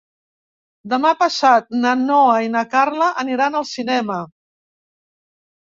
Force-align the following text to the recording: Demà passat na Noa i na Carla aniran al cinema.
Demà 0.93 1.11
passat 1.19 1.69
na 1.83 1.93
Noa 2.07 2.41
i 2.49 2.49
na 2.57 2.65
Carla 2.75 3.13
aniran 3.27 3.61
al 3.61 3.71
cinema. 3.77 4.21